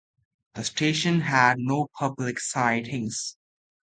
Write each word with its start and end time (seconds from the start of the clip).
The 0.55 0.63
station 0.63 1.19
had 1.21 1.59
no 1.59 1.87
public 1.95 2.39
sidings. 2.39 3.37